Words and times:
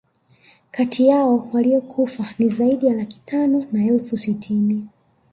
Kati 0.71 1.07
yao 1.07 1.49
waliokufa 1.53 2.33
ni 2.39 2.49
zaidi 2.49 2.85
ya 2.87 2.93
laki 2.93 3.19
tano 3.25 3.65
na 3.71 3.85
elfu 3.85 4.17
sitini 4.17 4.87